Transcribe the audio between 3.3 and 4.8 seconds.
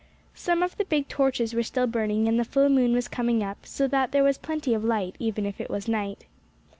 up, so that there was plenty